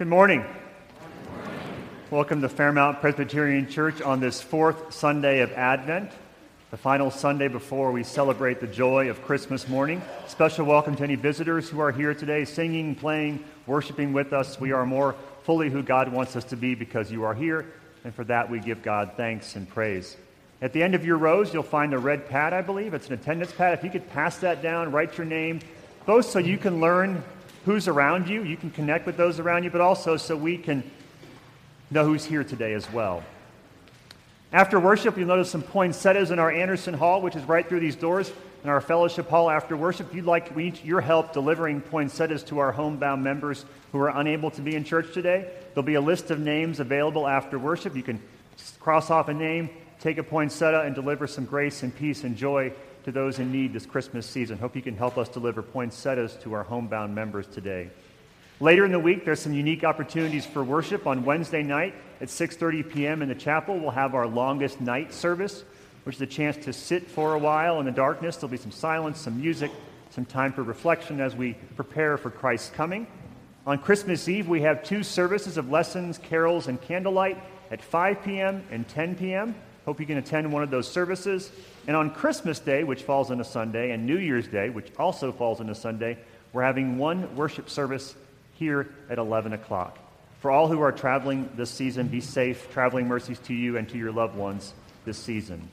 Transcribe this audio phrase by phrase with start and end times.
[0.00, 0.46] Good morning.
[2.10, 6.10] Welcome to Fairmount Presbyterian Church on this fourth Sunday of Advent,
[6.70, 10.00] the final Sunday before we celebrate the joy of Christmas morning.
[10.26, 14.58] Special welcome to any visitors who are here today, singing, playing, worshiping with us.
[14.58, 17.66] We are more fully who God wants us to be because you are here,
[18.02, 20.16] and for that we give God thanks and praise.
[20.62, 22.94] At the end of your rows, you'll find a red pad, I believe.
[22.94, 23.76] It's an attendance pad.
[23.76, 25.60] If you could pass that down, write your name,
[26.06, 27.22] both so you can learn
[27.64, 28.42] who's around you.
[28.42, 30.82] You can connect with those around you, but also so we can
[31.90, 33.22] know who's here today as well.
[34.52, 37.96] After worship, you'll notice some poinsettias in our Anderson Hall, which is right through these
[37.96, 38.32] doors,
[38.64, 40.08] in our fellowship hall after worship.
[40.08, 44.08] If you'd like we need your help delivering poinsettias to our homebound members who are
[44.08, 47.96] unable to be in church today, there'll be a list of names available after worship.
[47.96, 48.20] You can
[48.80, 49.70] cross off a name,
[50.00, 52.72] take a poinsettia, and deliver some grace and peace and joy
[53.04, 54.58] to those in need this Christmas season.
[54.58, 57.90] Hope you can help us deliver poinsettias to our homebound members today.
[58.60, 61.06] Later in the week, there's some unique opportunities for worship.
[61.06, 63.22] On Wednesday night at 6:30 p.m.
[63.22, 65.64] in the chapel, we'll have our longest night service,
[66.04, 68.36] which is a chance to sit for a while in the darkness.
[68.36, 69.70] There'll be some silence, some music,
[70.10, 73.06] some time for reflection as we prepare for Christ's coming.
[73.66, 78.64] On Christmas Eve, we have two services of lessons, carols, and candlelight at 5 p.m.
[78.70, 79.54] and 10 p.m.
[79.84, 81.50] Hope you can attend one of those services.
[81.86, 85.32] And on Christmas Day, which falls on a Sunday, and New Year's Day, which also
[85.32, 86.18] falls on a Sunday,
[86.52, 88.14] we're having one worship service
[88.54, 89.98] here at 11 o'clock.
[90.40, 92.70] For all who are traveling this season, be safe.
[92.72, 94.74] Traveling mercies to you and to your loved ones
[95.04, 95.68] this season.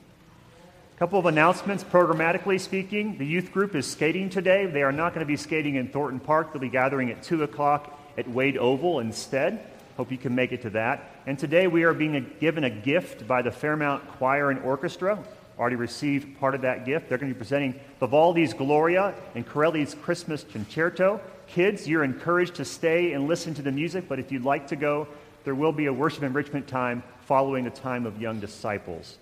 [0.94, 3.18] A couple of announcements, programmatically speaking.
[3.18, 4.66] The youth group is skating today.
[4.66, 6.52] They are not going to be skating in Thornton Park.
[6.52, 9.64] They'll be gathering at 2 o'clock at Wade Oval instead.
[9.98, 11.10] Hope you can make it to that.
[11.26, 15.18] And today we are being given a gift by the Fairmount Choir and Orchestra.
[15.58, 17.08] Already received part of that gift.
[17.08, 21.20] They're going to be presenting Vivaldi's Gloria and Corelli's Christmas Concerto.
[21.48, 24.76] Kids, you're encouraged to stay and listen to the music, but if you'd like to
[24.76, 25.08] go,
[25.42, 29.18] there will be a worship enrichment time following the time of young disciples.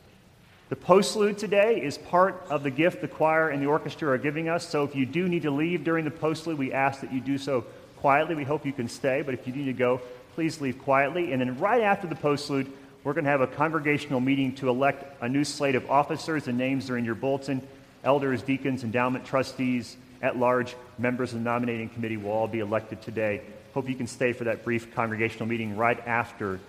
[0.69, 4.51] The postlude today is part of the gift the choir and the orchestra are giving
[4.51, 4.69] us.
[4.69, 7.39] So if you do need to leave during the postlude, we ask that you do
[7.39, 7.65] so
[7.97, 8.35] quietly.
[8.35, 10.01] We hope you can stay, but if you need to go,
[10.37, 11.33] please leave quietly.
[11.33, 12.71] And then right after the postlude,
[13.03, 16.45] we're going to have a congregational meeting to elect a new slate of officers.
[16.45, 17.67] The names are in your bulletin
[18.05, 23.01] elders, deacons, endowment trustees, at large members of the nominating committee will all be elected
[23.03, 23.41] today.
[23.75, 26.61] Hope you can stay for that brief congregational meeting right after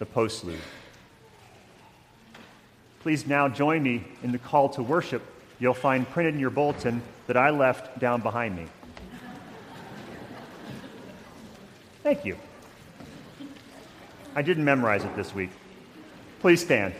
[0.00, 0.58] the postlude.
[3.00, 5.22] Please now join me in the call to worship
[5.60, 8.66] you'll find printed in your bulletin that I left down behind me.
[12.02, 12.36] Thank you.
[14.34, 15.50] I didn't memorize it this week.
[16.40, 16.94] Please stand.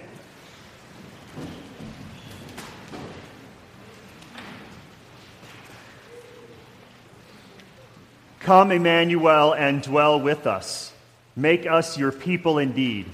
[8.40, 10.92] Come, Emmanuel, and dwell with us.
[11.36, 13.06] Make us your people indeed.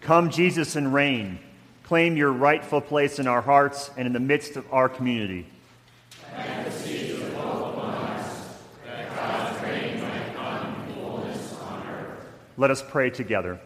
[0.00, 1.38] Come, Jesus, and reign.
[1.84, 5.46] Claim your rightful place in our hearts and in the midst of our community.
[12.60, 13.58] Let us pray together.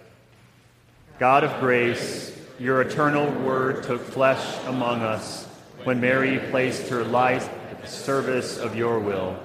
[1.18, 5.46] God of grace, your eternal word took flesh among us
[5.82, 9.36] when Mary placed her life at the service of your will.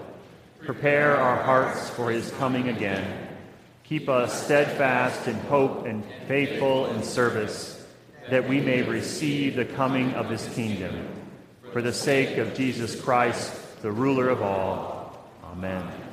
[0.64, 3.28] Prepare our hearts for his coming again.
[3.86, 7.84] Keep us steadfast in hope and faithful in service,
[8.30, 11.08] that we may receive the coming of his kingdom.
[11.74, 15.28] For the sake of Jesus Christ, the ruler of all.
[15.44, 16.09] Amen.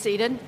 [0.00, 0.38] seated.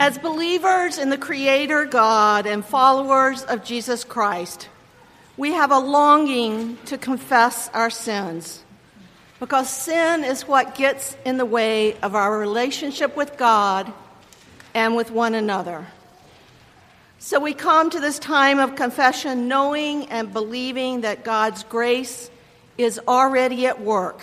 [0.00, 4.68] As believers in the Creator God and followers of Jesus Christ,
[5.36, 8.64] we have a longing to confess our sins
[9.38, 13.92] because sin is what gets in the way of our relationship with God
[14.74, 15.86] and with one another.
[17.28, 22.30] So we come to this time of confession knowing and believing that God's grace
[22.78, 24.22] is already at work,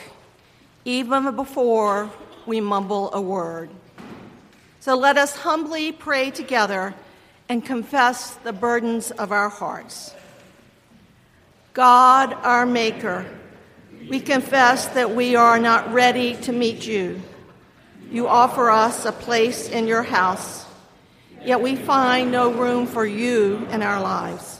[0.85, 2.09] even before
[2.47, 3.69] we mumble a word.
[4.79, 6.95] So let us humbly pray together
[7.47, 10.11] and confess the burdens of our hearts.
[11.75, 13.27] God, our Maker,
[14.09, 17.21] we confess that we are not ready to meet you.
[18.09, 20.64] You offer us a place in your house,
[21.45, 24.59] yet we find no room for you in our lives.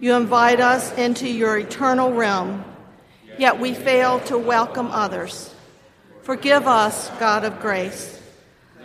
[0.00, 2.64] You invite us into your eternal realm,
[3.38, 5.54] yet we fail to welcome others.
[6.22, 8.20] Forgive us, God of grace.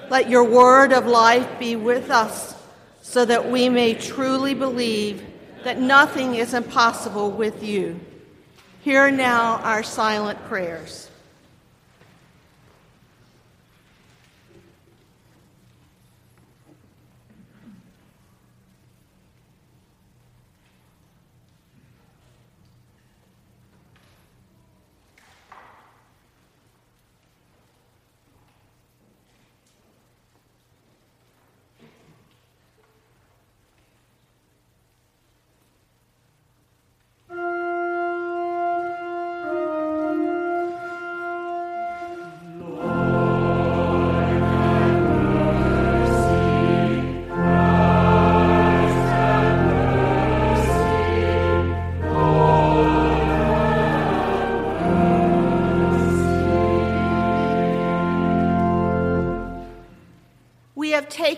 [0.09, 2.55] Let your word of life be with us
[3.01, 5.23] so that we may truly believe
[5.63, 7.99] that nothing is impossible with you.
[8.81, 11.09] Hear now our silent prayers.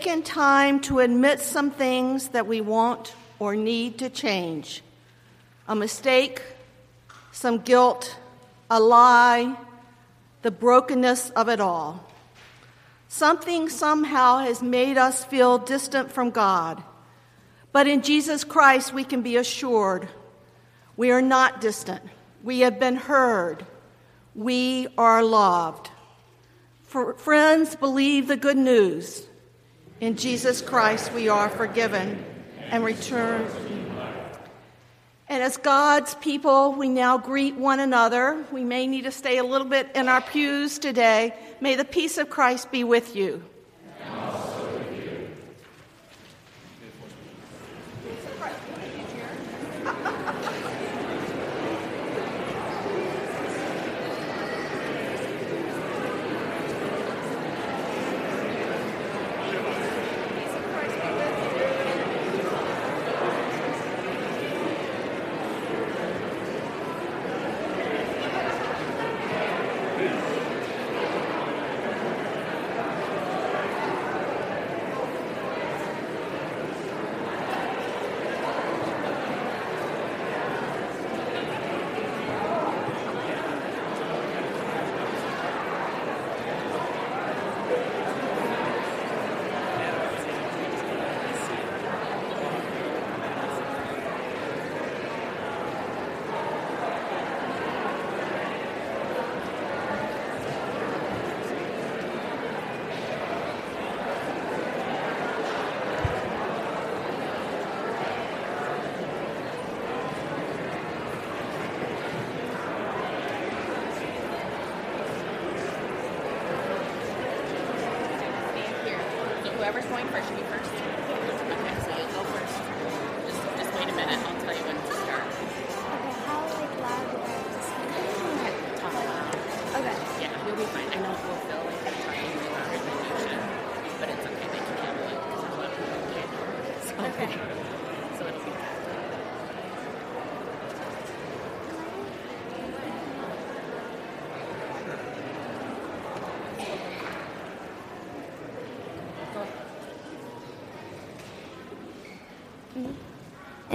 [0.08, 4.82] Taken time to admit some things that we want or need to change
[5.68, 6.42] a mistake,
[7.34, 8.16] some guilt,
[8.70, 9.54] a lie,
[10.44, 12.10] the brokenness of it all.
[13.10, 16.82] Something somehow has made us feel distant from God.
[17.74, 20.08] But in Jesus Christ, we can be assured
[20.96, 22.02] we are not distant.
[22.44, 23.66] We have been heard.
[24.36, 25.90] We are loved.
[26.84, 29.27] For friends, believe the good news.
[30.00, 32.24] In Jesus Christ, we are forgiven
[32.70, 33.48] and return.
[35.28, 38.46] And as God's people, we now greet one another.
[38.52, 41.34] We may need to stay a little bit in our pews today.
[41.60, 43.44] May the peace of Christ be with you.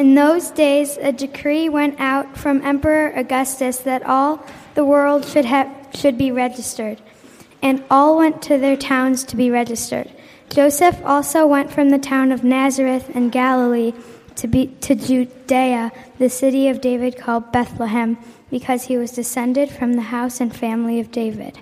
[0.03, 4.45] In those days, a decree went out from Emperor Augustus that all
[4.75, 5.47] the world should,
[5.95, 7.01] should be registered,
[7.63, 10.11] and all went to their towns to be registered.
[10.51, 13.93] Joseph also went from the town of Nazareth in Galilee
[14.35, 18.19] to, be, to Judea, the city of David called Bethlehem,
[18.51, 21.61] because he was descended from the house and family of David.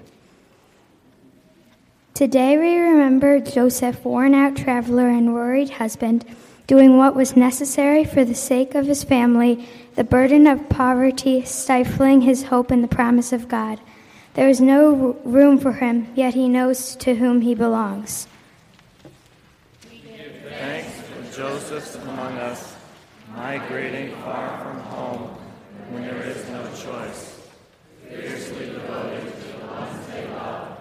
[2.15, 6.25] Today we remember Joseph, worn out traveler and worried husband,
[6.71, 12.21] doing what was necessary for the sake of his family, the burden of poverty stifling
[12.21, 13.81] his hope in the promise of God.
[14.35, 18.29] There is no room for him, yet he knows to whom he belongs.
[19.91, 22.77] We give Thanks for Joseph's among us,
[23.35, 25.23] migrating far from home
[25.91, 27.41] when there is no choice.
[28.09, 30.79] Fiercely devoted to the ones they love,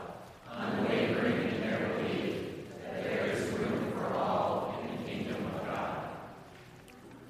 [0.52, 2.36] unwavering in their belief
[2.84, 6.10] that there is room for all in the kingdom of God.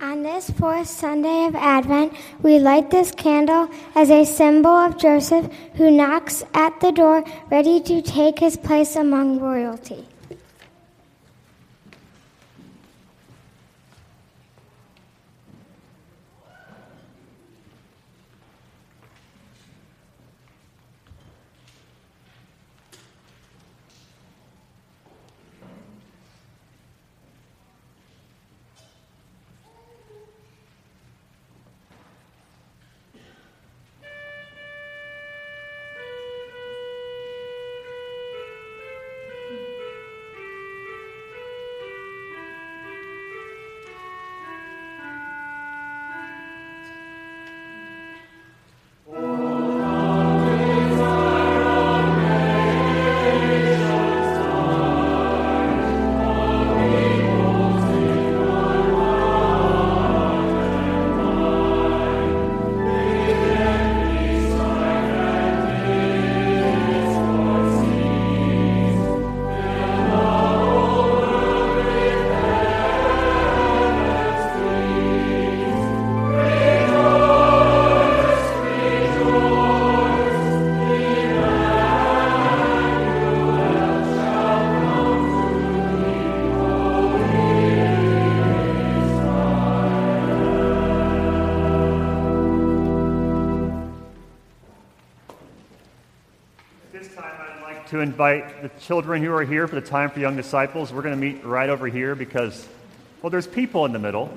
[0.01, 5.51] On this fourth Sunday of Advent, we light this candle as a symbol of Joseph
[5.73, 10.08] who knocks at the door ready to take his place among royalty.
[97.99, 100.93] To invite the children who are here for the Time for Young Disciples.
[100.93, 102.67] We're going to meet right over here because,
[103.21, 104.31] well, there's people in the middle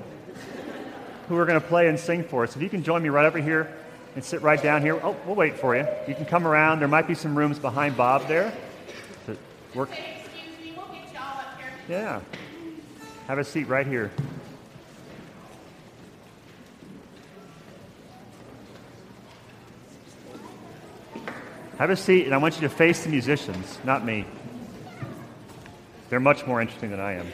[1.29, 2.55] who are going to play and sing for us.
[2.55, 3.73] If you can join me right over here
[4.15, 4.99] and sit right down here.
[5.01, 5.87] Oh, we'll wait for you.
[6.07, 6.79] You can come around.
[6.79, 8.53] There might be some rooms behind Bob there.
[9.27, 9.37] To
[9.73, 9.89] work.
[11.87, 12.21] Yeah.
[13.27, 14.11] Have a seat right here.
[21.79, 24.25] Have a seat, and I want you to face the musicians, not me.
[26.09, 27.27] They're much more interesting than I am.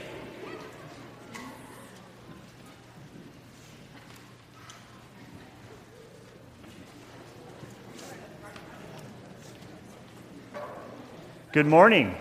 [11.51, 12.15] Good morning.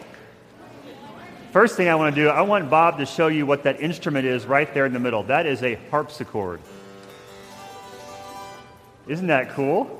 [1.52, 4.26] First thing I want to do, I want Bob to show you what that instrument
[4.26, 5.22] is right there in the middle.
[5.22, 6.60] That is a harpsichord.
[9.06, 9.97] Isn't that cool?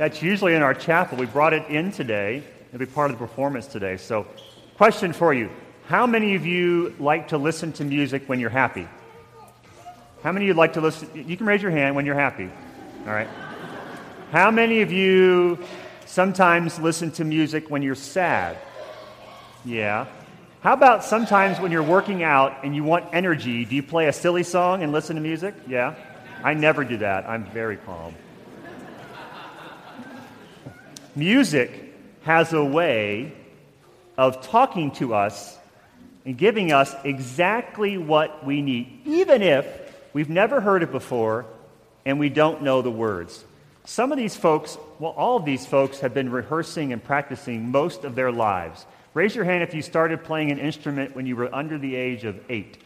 [0.00, 1.18] That's usually in our chapel.
[1.18, 2.42] We brought it in today.
[2.68, 3.98] It'll be part of the performance today.
[3.98, 4.26] So,
[4.78, 5.50] question for you
[5.88, 8.88] How many of you like to listen to music when you're happy?
[10.22, 11.10] How many of you like to listen?
[11.28, 12.48] You can raise your hand when you're happy.
[13.00, 13.28] All right.
[14.32, 15.58] How many of you
[16.06, 18.56] sometimes listen to music when you're sad?
[19.66, 20.06] Yeah.
[20.62, 24.14] How about sometimes when you're working out and you want energy, do you play a
[24.14, 25.54] silly song and listen to music?
[25.68, 25.94] Yeah.
[26.42, 27.28] I never do that.
[27.28, 28.14] I'm very calm.
[31.16, 31.70] Music
[32.22, 33.32] has a way
[34.16, 35.58] of talking to us
[36.24, 39.66] and giving us exactly what we need, even if
[40.12, 41.46] we've never heard it before
[42.04, 43.44] and we don't know the words.
[43.84, 48.04] Some of these folks, well, all of these folks have been rehearsing and practicing most
[48.04, 48.86] of their lives.
[49.14, 52.24] Raise your hand if you started playing an instrument when you were under the age
[52.24, 52.78] of eight.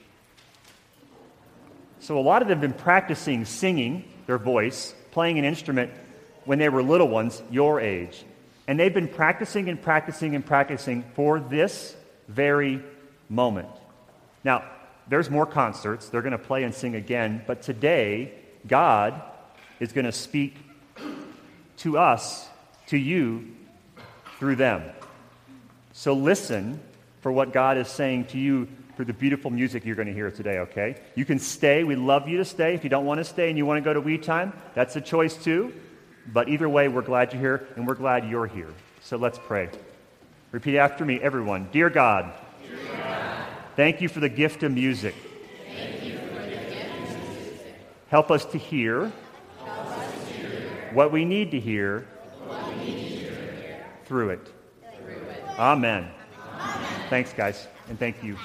[2.01, 5.91] So, a lot of them have been practicing singing their voice, playing an instrument
[6.45, 8.25] when they were little ones, your age.
[8.67, 11.95] And they've been practicing and practicing and practicing for this
[12.29, 12.83] very
[13.29, 13.69] moment.
[14.43, 14.65] Now,
[15.09, 16.09] there's more concerts.
[16.09, 17.43] They're going to play and sing again.
[17.47, 18.33] But today,
[18.67, 19.21] God
[19.81, 20.57] is going to speak
[21.79, 22.49] to us,
[22.87, 23.55] to you,
[24.39, 24.83] through them.
[25.93, 26.81] So listen
[27.21, 30.31] for what God is saying to you through the beautiful music you're going to hear
[30.31, 30.97] today, okay?
[31.15, 31.85] You can stay.
[31.85, 32.75] We love you to stay.
[32.75, 34.97] If you don't want to stay and you want to go to We Time, that's
[34.97, 35.73] a choice too.
[36.33, 38.73] But either way, we're glad you're here and we're glad you're here.
[39.03, 39.69] So let's pray.
[40.53, 41.69] Repeat after me, everyone.
[41.73, 42.33] Dear God,
[43.77, 45.15] thank you for the gift of music.
[48.09, 49.13] Help us to hear,
[50.93, 52.07] what we need to hear,
[54.05, 54.49] through it.
[54.97, 55.45] through it.
[55.59, 56.09] Amen.
[57.11, 58.37] Thanks, guys, and thank you.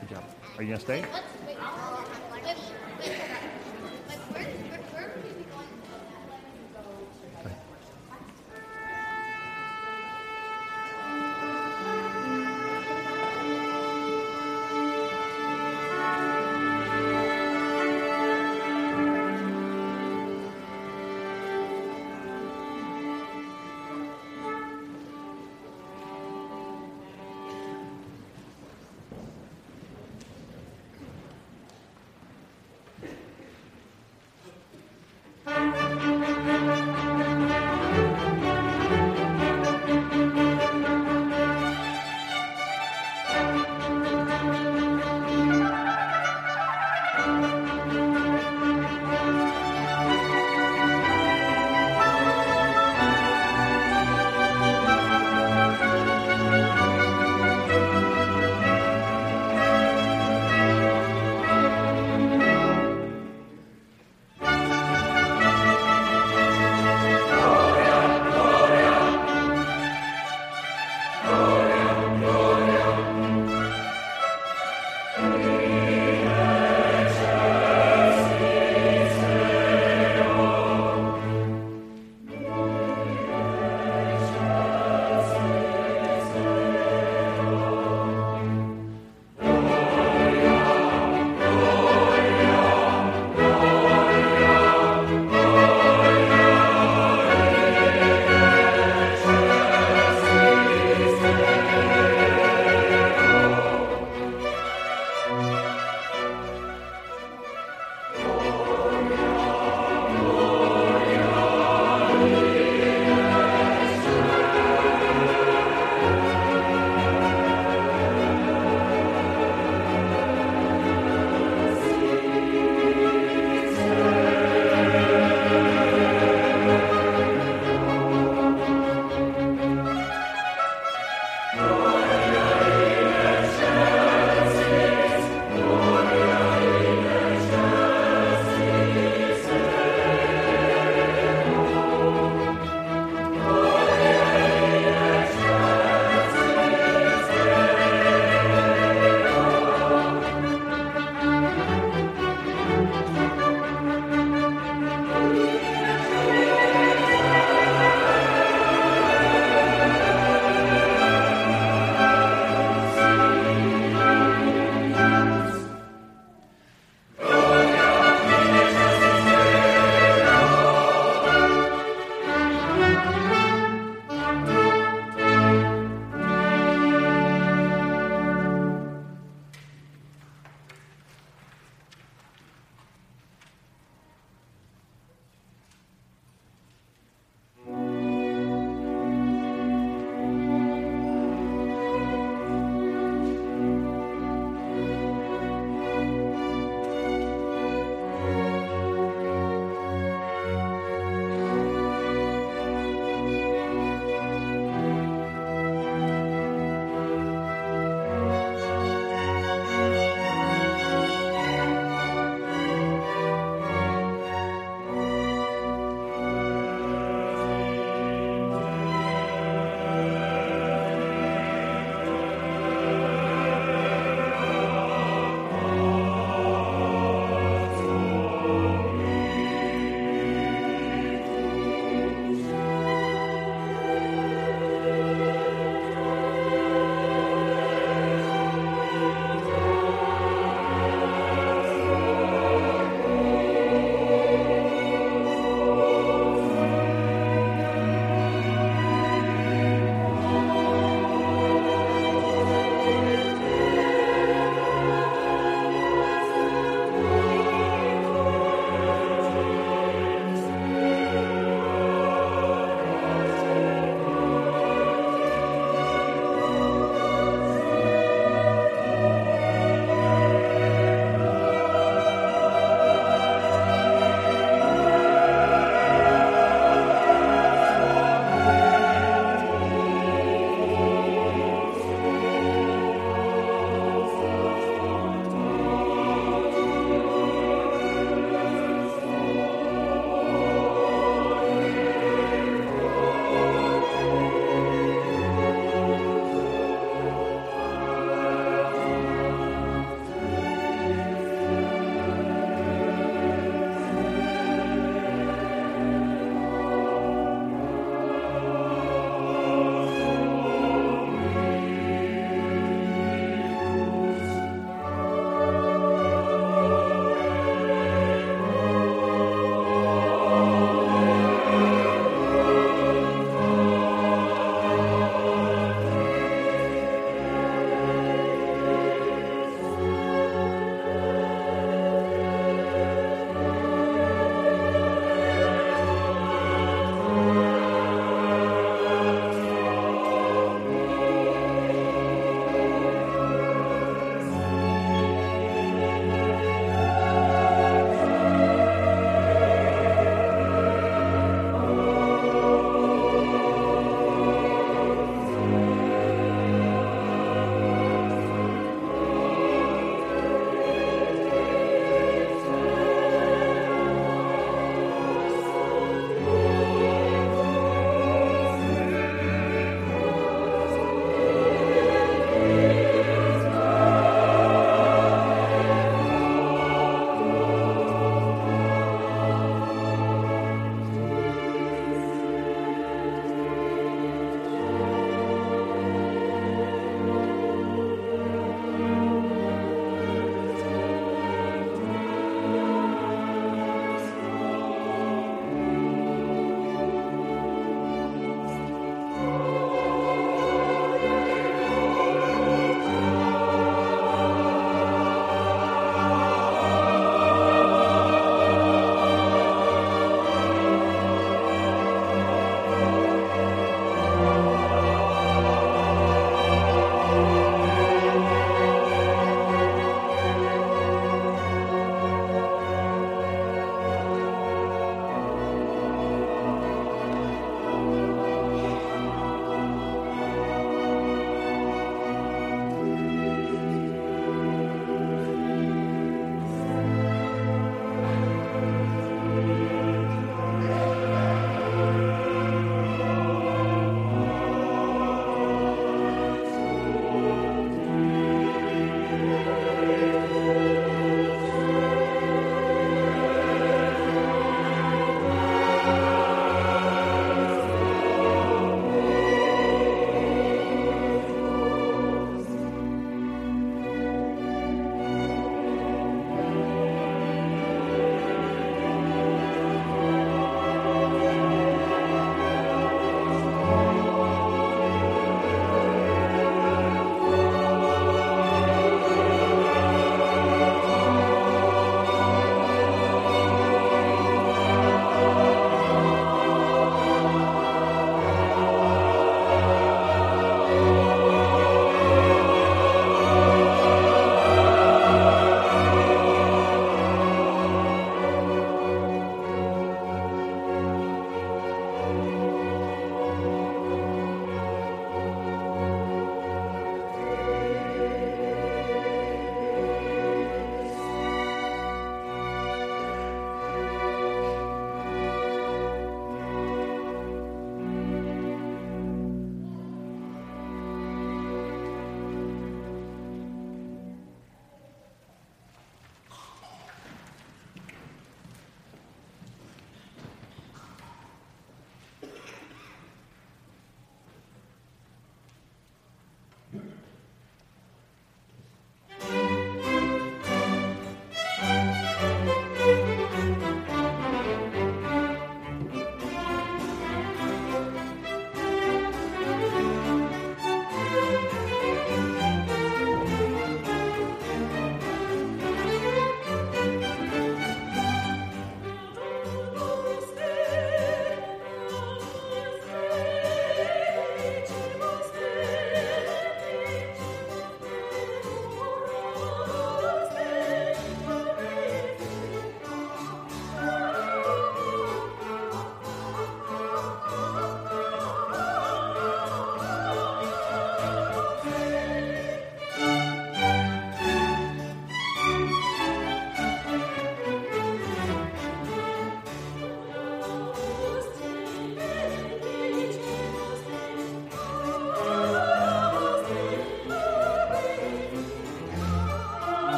[0.00, 0.24] Good job.
[0.56, 1.04] Are you going to stay?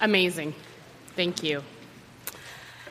[0.00, 0.54] Amazing.
[1.16, 1.64] Thank you.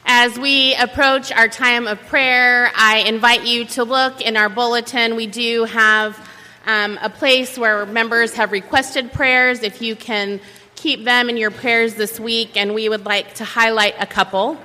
[0.06, 5.16] As we approach our time of prayer, I invite you to look in our bulletin.
[5.16, 6.20] We do have
[6.66, 9.64] um, a place where members have requested prayers.
[9.64, 10.42] If you can
[10.76, 14.58] keep them in your prayers this week, and we would like to highlight a couple.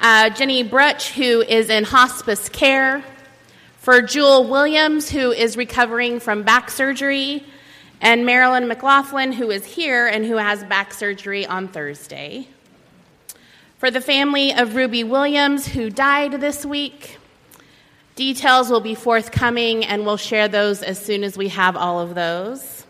[0.00, 3.02] Uh, Jenny Brutch, who is in hospice care,
[3.78, 7.44] for Jewel Williams, who is recovering from back surgery,
[8.00, 12.48] and Marilyn McLaughlin, who is here and who has back surgery on Thursday.
[13.78, 17.18] For the family of Ruby Williams, who died this week,
[18.14, 22.14] details will be forthcoming and we'll share those as soon as we have all of
[22.14, 22.84] those.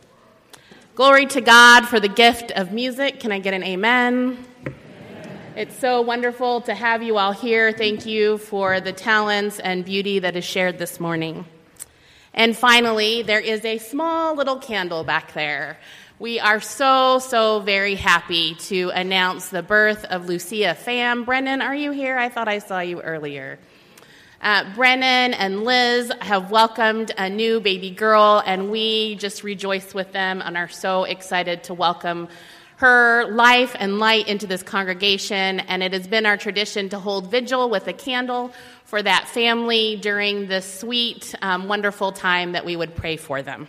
[0.95, 3.21] Glory to God for the gift of music.
[3.21, 4.45] Can I get an amen?
[5.55, 7.73] It's so wonderful to have you all here.
[7.73, 11.45] Thank you for the talents and beauty that is shared this morning.
[12.35, 15.79] And finally, there is a small little candle back there.
[16.19, 21.25] We are so, so very happy to announce the birth of Lucia Pham.
[21.25, 22.19] Brennan, are you here?
[22.19, 23.59] I thought I saw you earlier.
[24.41, 30.13] Uh, Brennan and Liz have welcomed a new baby girl, and we just rejoice with
[30.13, 32.29] them and are so excited to welcome
[32.77, 35.61] her life and light into this congregation.
[35.61, 38.53] And it has been our tradition to hold vigil with a candle
[38.89, 43.69] for that family during this sweet, um, wonderful time that we would pray for them.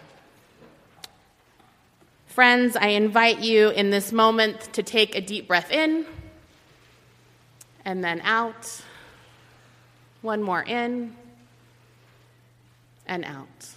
[2.28, 6.06] Friends, I invite you in this moment to take a deep breath in
[7.84, 8.82] and then out.
[10.22, 11.14] One more in
[13.06, 13.68] and out.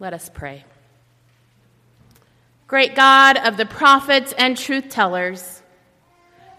[0.00, 0.64] Let us pray.
[2.66, 5.60] Great God of the prophets and truth tellers,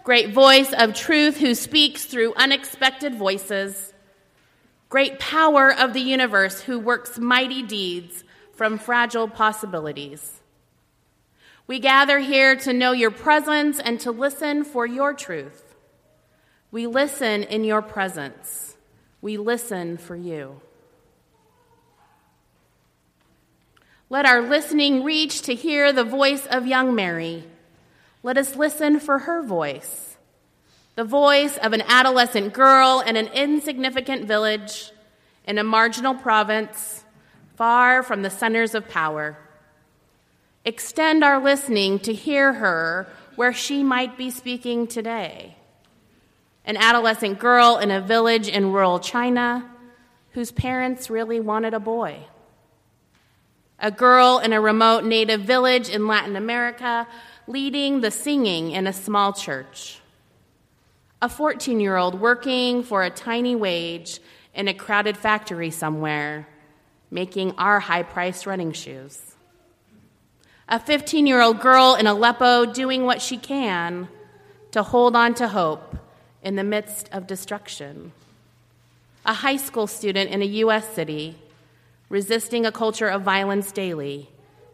[0.07, 3.91] great voice of truth who speaks through unexpected voices,
[4.87, 10.39] great power of the universe who works mighty deeds from fragile possibilities.
[11.67, 15.75] We gather here to know your presence and to listen for your truth.
[16.71, 18.77] We listen in your presence.
[19.21, 20.61] We listen for you.
[24.09, 27.43] Let our listening reach to hear the voice of young Mary
[28.27, 30.17] let us listen for her voice,
[30.95, 34.91] the voice of an adolescent girl in an insignificant village
[35.45, 37.05] in a marginal province
[37.55, 39.37] far from the centers of power.
[40.65, 43.07] Extend our listening to hear her
[43.37, 45.55] where she might be speaking today.
[46.65, 49.71] An adolescent girl in a village in rural China
[50.31, 52.17] whose parents really wanted a boy.
[53.79, 57.07] A girl in a remote native village in Latin America
[57.47, 59.99] leading the singing in a small church.
[61.21, 64.19] A 14 year old working for a tiny wage
[64.53, 66.47] in a crowded factory somewhere,
[67.09, 69.35] making our high priced running shoes.
[70.67, 74.09] A 15 year old girl in Aleppo doing what she can
[74.71, 75.95] to hold on to hope
[76.43, 78.11] in the midst of destruction.
[79.25, 80.87] A high school student in a U.S.
[80.93, 81.35] city
[82.09, 84.29] resisting a culture of violence daily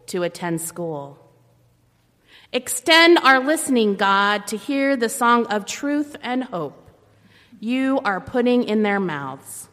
[0.08, 1.23] to attend school.
[2.56, 6.88] Extend our listening, God, to hear the song of truth and hope
[7.60, 9.70] you are putting in their mouths.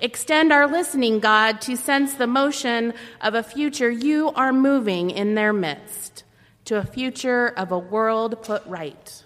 [0.00, 5.36] Extend our listening, God, to sense the motion of a future you are moving in
[5.36, 6.24] their midst,
[6.64, 9.22] to a future of a world put right.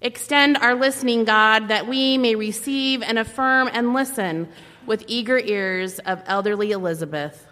[0.00, 4.48] Extend our listening, God, that we may receive and affirm and listen
[4.84, 7.46] with eager ears of elderly Elizabeth,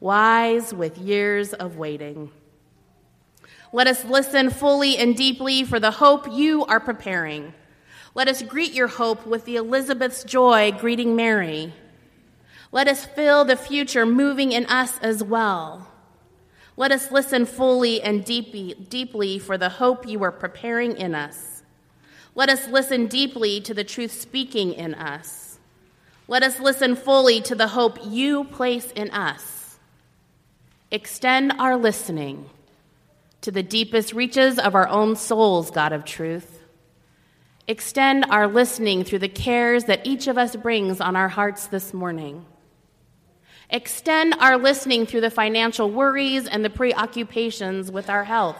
[0.00, 2.30] wise with years of waiting.
[3.74, 7.54] Let us listen fully and deeply for the hope you are preparing.
[8.14, 11.72] Let us greet your hope with the Elizabeth's joy greeting Mary.
[12.70, 15.88] Let us feel the future moving in us as well.
[16.76, 21.62] Let us listen fully and deeply, deeply for the hope you are preparing in us.
[22.34, 25.58] Let us listen deeply to the truth speaking in us.
[26.28, 29.78] Let us listen fully to the hope you place in us.
[30.90, 32.50] Extend our listening
[33.42, 36.60] to the deepest reaches of our own souls, God of truth.
[37.68, 41.92] Extend our listening through the cares that each of us brings on our hearts this
[41.92, 42.44] morning.
[43.70, 48.58] Extend our listening through the financial worries and the preoccupations with our health.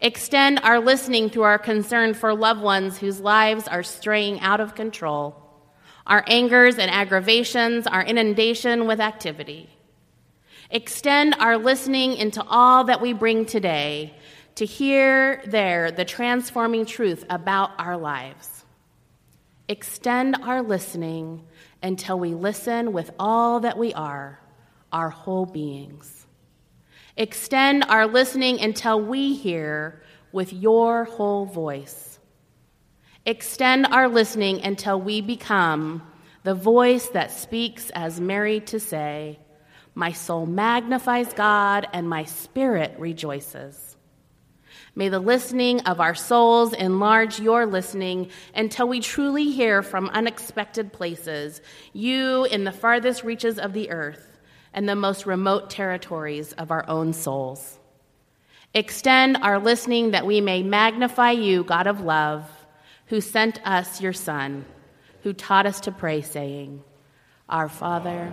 [0.00, 4.74] Extend our listening through our concern for loved ones whose lives are straying out of
[4.74, 5.36] control,
[6.06, 9.68] our angers and aggravations, our inundation with activity.
[10.70, 14.14] Extend our listening into all that we bring today
[14.56, 18.64] to hear there the transforming truth about our lives.
[19.66, 21.44] Extend our listening
[21.82, 24.40] until we listen with all that we are,
[24.92, 26.26] our whole beings.
[27.16, 30.02] Extend our listening until we hear
[30.32, 32.18] with your whole voice.
[33.24, 36.02] Extend our listening until we become
[36.42, 39.38] the voice that speaks as Mary to say,
[39.98, 43.96] My soul magnifies God and my spirit rejoices.
[44.94, 50.92] May the listening of our souls enlarge your listening until we truly hear from unexpected
[50.92, 51.60] places,
[51.92, 54.38] you in the farthest reaches of the earth
[54.72, 57.80] and the most remote territories of our own souls.
[58.74, 62.48] Extend our listening that we may magnify you, God of love,
[63.06, 64.64] who sent us your Son,
[65.24, 66.84] who taught us to pray, saying,
[67.48, 68.32] Our Father,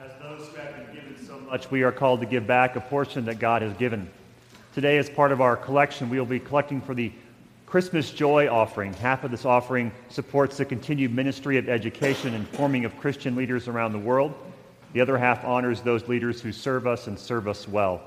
[0.00, 2.80] As those who have been given so much, we are called to give back a
[2.80, 4.08] portion that God has given.
[4.72, 7.10] Today, as part of our collection, we will be collecting for the
[7.66, 8.92] Christmas Joy offering.
[8.92, 13.66] Half of this offering supports the continued ministry of education and forming of Christian leaders
[13.66, 14.34] around the world.
[14.92, 18.00] The other half honors those leaders who serve us and serve us well.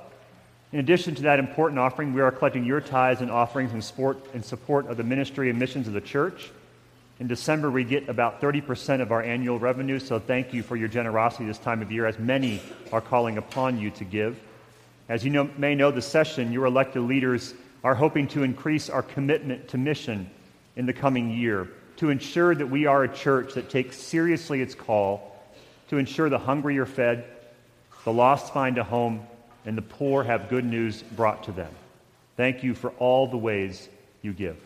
[0.72, 4.88] In addition to that important offering, we are collecting your tithes and offerings in support,
[4.88, 6.52] of the ministry and missions of the church.
[7.22, 10.88] In December, we get about 30% of our annual revenue, so thank you for your
[10.88, 12.60] generosity this time of year, as many
[12.92, 14.40] are calling upon you to give.
[15.08, 17.54] As you know, may know, the session, your elected leaders
[17.84, 20.32] are hoping to increase our commitment to mission
[20.76, 21.68] in the coming year,
[21.98, 25.40] to ensure that we are a church that takes seriously its call,
[25.90, 27.26] to ensure the hungry are fed,
[28.04, 29.22] the lost find a home,
[29.68, 31.72] and the poor have good news brought to them.
[32.36, 33.90] Thank you for all the ways
[34.24, 34.58] you give.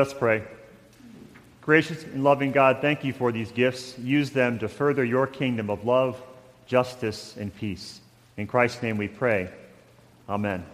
[0.00, 0.42] Us pray.
[1.60, 3.98] Gracious and loving God, thank you for these gifts.
[3.98, 6.20] Use them to further your kingdom of love,
[6.66, 8.00] justice, and peace.
[8.36, 9.50] In Christ's name we pray.
[10.28, 10.64] Amen.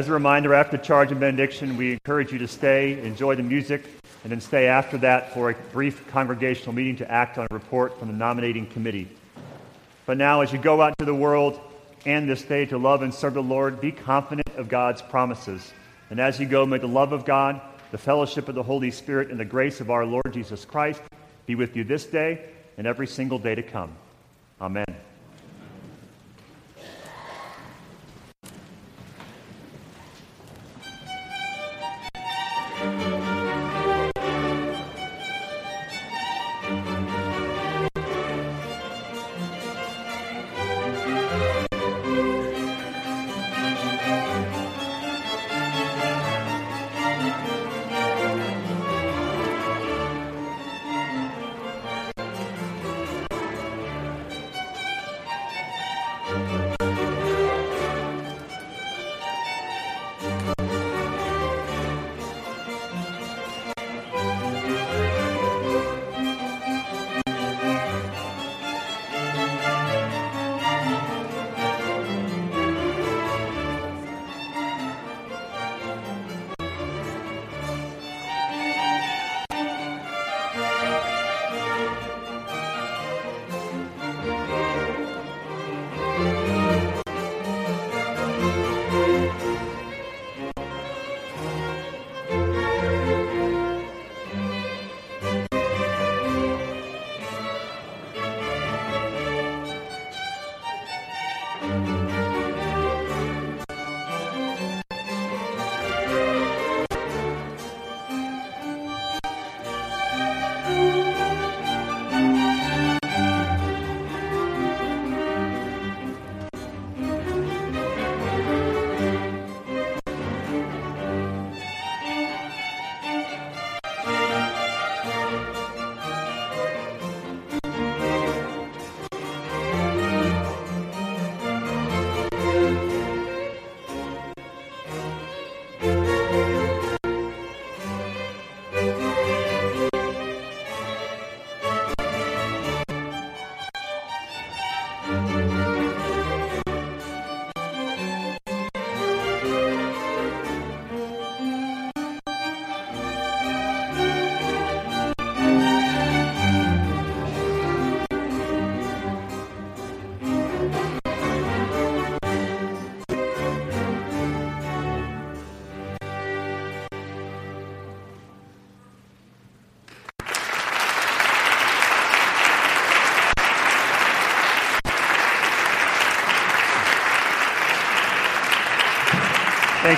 [0.00, 3.84] As a reminder, after charge and benediction, we encourage you to stay, enjoy the music,
[4.22, 7.98] and then stay after that for a brief congregational meeting to act on a report
[7.98, 9.10] from the nominating committee.
[10.06, 11.60] But now, as you go out into the world
[12.06, 15.70] and this day to love and serve the Lord, be confident of God's promises.
[16.08, 17.60] And as you go, may the love of God,
[17.90, 21.02] the fellowship of the Holy Spirit, and the grace of our Lord Jesus Christ
[21.44, 22.48] be with you this day
[22.78, 23.92] and every single day to come.
[24.62, 24.99] Amen.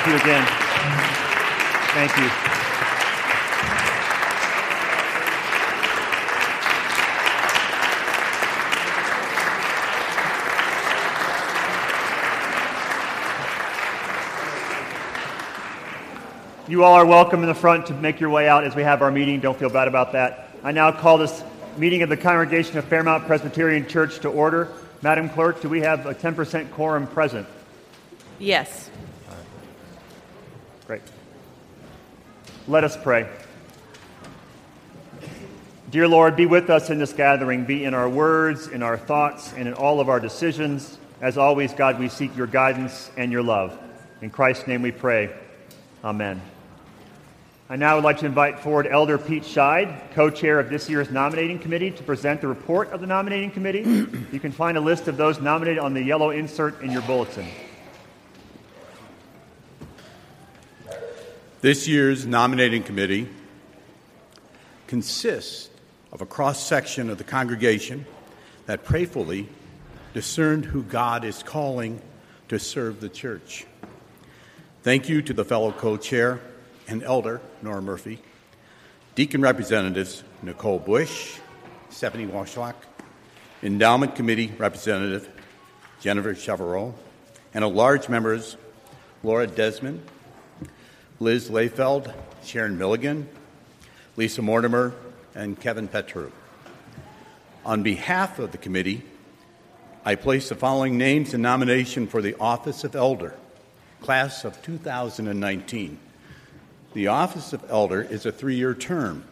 [0.02, 0.44] Thank you again.
[1.94, 2.28] Thank you.
[16.68, 19.02] You all are welcome in the front to make your way out as we have
[19.02, 19.38] our meeting.
[19.38, 20.48] Don't feel bad about that.
[20.64, 21.44] I now call this
[21.76, 24.66] meeting of the congregation of Fairmount Presbyterian Church to order.
[25.02, 27.46] Madam Clerk, do we have a 10% quorum present?
[28.40, 28.90] Yes.
[30.92, 31.02] Great.
[32.68, 33.26] Let us pray.
[35.90, 37.64] Dear Lord, be with us in this gathering.
[37.64, 40.98] Be in our words, in our thoughts, and in all of our decisions.
[41.22, 43.78] As always, God, we seek your guidance and your love.
[44.20, 45.34] In Christ's name we pray.
[46.04, 46.42] Amen.
[47.70, 51.10] I now would like to invite forward Elder Pete Scheid, co chair of this year's
[51.10, 53.80] nominating committee, to present the report of the nominating committee.
[54.30, 57.46] you can find a list of those nominated on the yellow insert in your bulletin.
[61.62, 63.28] This year's nominating committee
[64.88, 65.70] consists
[66.10, 68.04] of a cross section of the congregation
[68.66, 69.48] that prayerfully
[70.12, 72.02] discerned who God is calling
[72.48, 73.64] to serve the church.
[74.82, 76.40] Thank you to the fellow co chair
[76.88, 78.18] and elder, Nora Murphy,
[79.14, 81.38] deacon representatives, Nicole Bush,
[81.90, 82.74] Stephanie Washlock,
[83.62, 85.28] endowment committee representative,
[86.00, 86.92] Jennifer Cheverot,
[87.54, 88.56] and at large members,
[89.22, 90.02] Laura Desmond,
[91.22, 92.12] Liz Layfeld,
[92.42, 93.28] Sharon Milligan,
[94.16, 94.92] Lisa Mortimer,
[95.36, 96.32] and Kevin Petru.
[97.64, 99.02] On behalf of the committee,
[100.04, 103.36] I place the following names in nomination for the office of elder,
[104.00, 105.96] class of 2019.
[106.92, 109.22] The office of elder is a three year term.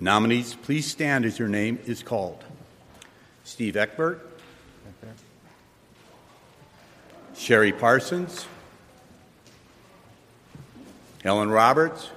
[0.00, 2.44] Nominees, please stand as your name is called.
[3.44, 4.20] Steve Eckbert,
[7.34, 8.44] Sherry Parsons,
[11.22, 12.10] Helen Roberts,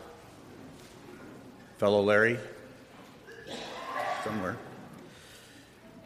[1.77, 2.39] fellow Larry,
[4.23, 4.57] somewhere,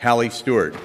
[0.01, 0.75] Hallie Stewart.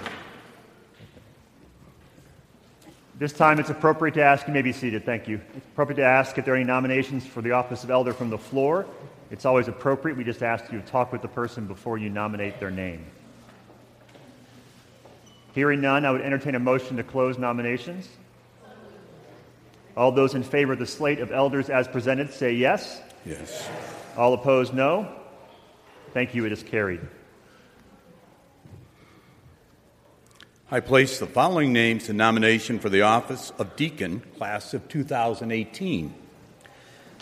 [3.18, 5.40] This time it's appropriate to ask, you may be seated, thank you.
[5.56, 8.30] It's appropriate to ask if there are any nominations for the office of elder from
[8.30, 8.86] the floor.
[9.32, 10.16] It's always appropriate.
[10.16, 13.04] We just ask you to talk with the person before you nominate their name.
[15.52, 18.08] Hearing none, I would entertain a motion to close nominations.
[19.96, 23.00] All those in favor of the slate of elders as presented say yes.
[23.24, 23.68] Yes.
[24.16, 25.08] All opposed, no.
[26.12, 26.44] Thank you.
[26.44, 27.00] It is carried.
[30.70, 36.14] I place the following names in nomination for the office of deacon, class of 2018.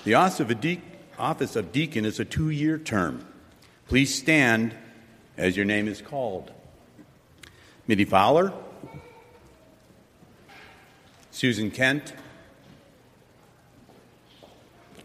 [0.05, 0.81] The office of, de-
[1.19, 3.27] office of deacon is a two year term.
[3.89, 4.75] Please stand
[5.37, 6.51] as your name is called.
[7.87, 8.53] Mitty Fowler,
[11.31, 12.15] Susan Kent,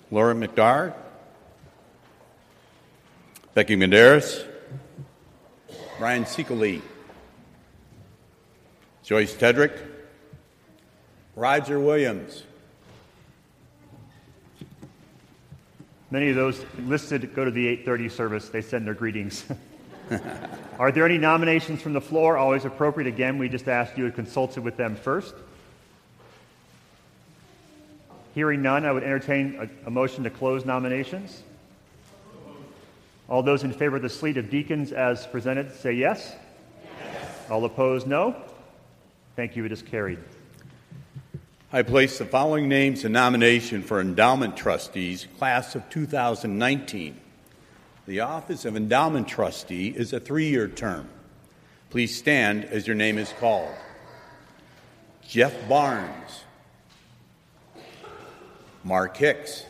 [0.10, 0.94] Laura McDar,
[3.54, 4.46] Becky Medeiros,
[6.00, 6.82] Brian Seekely,
[9.04, 9.78] Joyce Tedrick,
[11.36, 12.44] Roger Williams,
[16.10, 18.50] Many of those listed go to the 8:30 service.
[18.50, 19.46] They send their greetings.
[20.80, 22.38] Are there any nominations from the floor?
[22.38, 23.08] Always appropriate.
[23.08, 25.36] Again, we just asked you to consult it with them first.
[28.38, 31.42] Hearing none, I would entertain a, a motion to close nominations.
[33.28, 36.36] All those in favor of the slate of deacons as presented say yes.
[37.02, 37.50] yes.
[37.50, 38.36] All opposed, no.
[39.36, 39.66] Thank you.
[39.66, 40.20] It is carried.
[41.74, 47.20] I place the following names in nomination for endowment trustees, class of 2019.
[48.06, 51.10] The office of endowment trustee is a three year term.
[51.90, 53.74] Please stand as your name is called.
[55.28, 56.44] Jeff Barnes,
[58.88, 59.66] Mark Hicks,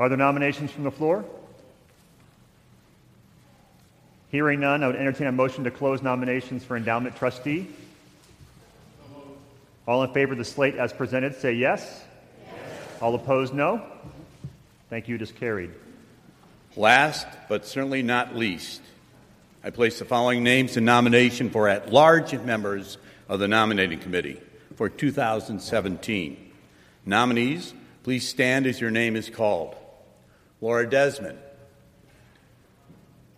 [0.00, 1.24] Are there nominations from the floor?
[4.30, 7.68] Hearing none, I would entertain a motion to close nominations for endowment trustee.
[9.86, 12.02] All in favor of the slate as presented say yes.
[12.44, 12.62] yes.
[13.00, 13.80] All opposed, no.
[14.90, 15.14] Thank you.
[15.14, 15.70] It is carried.
[16.76, 18.82] Last, but certainly not least,
[19.62, 22.98] I place the following names in nomination for at large members
[23.28, 24.40] of the nominating committee
[24.74, 26.52] for 2017.
[27.04, 29.76] Nominees, please stand as your name is called
[30.60, 31.38] Laura Desmond,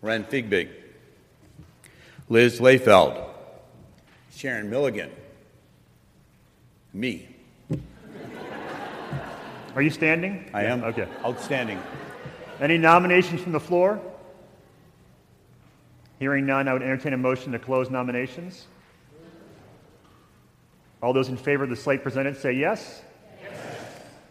[0.01, 0.69] Ren Figbig,
[2.29, 3.29] Liz Layfeld,
[4.33, 5.11] Sharon Milligan,
[6.93, 7.27] me.
[9.75, 10.49] Are you standing?
[10.53, 10.83] I am.
[10.83, 11.07] Okay.
[11.23, 11.81] Outstanding.
[12.59, 14.01] Any nominations from the floor?
[16.19, 18.67] Hearing none, I would entertain a motion to close nominations.
[21.01, 23.01] All those in favor of the slate presented say yes.
[23.41, 23.59] yes.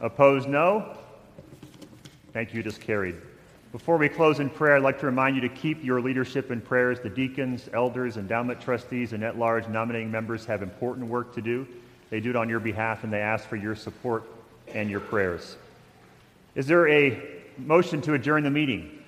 [0.01, 0.97] Opposed, no.
[2.33, 3.17] Thank you, just carried.
[3.73, 6.61] Before we close in prayer, I'd like to remind you to keep your leadership in
[6.61, 6.99] prayers.
[7.01, 11.67] The deacons, elders, endowment trustees, and at large nominating members have important work to do.
[12.11, 14.25] They do it on your behalf and they ask for your support
[14.75, 15.57] and your prayers.
[16.57, 17.23] Is there a
[17.59, 18.99] motion to adjourn the meeting?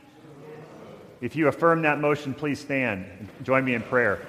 [1.21, 4.21] If you affirm that motion, please stand and join me in prayer.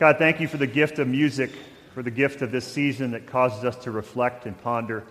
[0.00, 1.50] God, thank you for the gift of music,
[1.92, 5.04] for the gift of this season that causes us to reflect and ponder,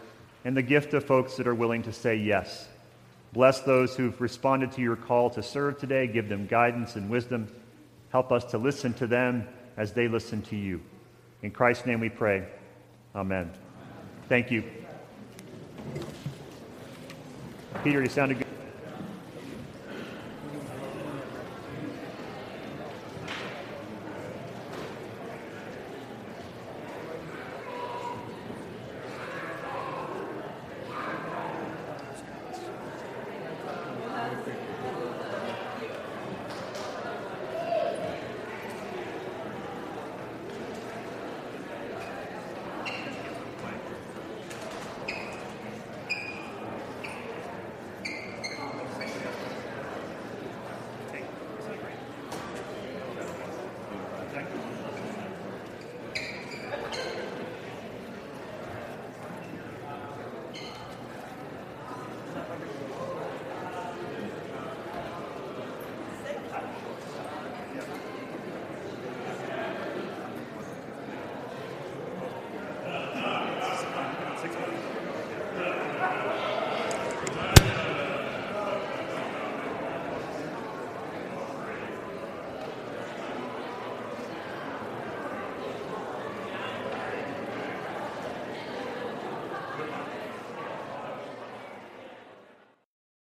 [0.43, 2.67] and the gift of folks that are willing to say yes.
[3.31, 6.07] Bless those who've responded to your call to serve today.
[6.07, 7.53] Give them guidance and wisdom.
[8.11, 9.47] Help us to listen to them
[9.77, 10.81] as they listen to you.
[11.43, 12.47] In Christ's name we pray.
[13.13, 13.51] Amen.
[14.27, 14.63] Thank you.
[17.83, 18.48] Peter, you sounded good.